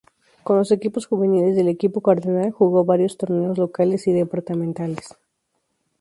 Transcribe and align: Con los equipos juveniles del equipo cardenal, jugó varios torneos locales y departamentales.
Con 0.45 0.57
los 0.57 0.71
equipos 0.71 1.05
juveniles 1.05 1.55
del 1.55 1.67
equipo 1.67 2.01
cardenal, 2.01 2.49
jugó 2.49 2.83
varios 2.85 3.17
torneos 3.17 3.59
locales 3.59 4.07
y 4.07 4.11
departamentales. 4.13 5.15